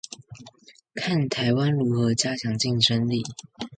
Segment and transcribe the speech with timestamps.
[0.95, 3.23] 看台灣如何加強競爭力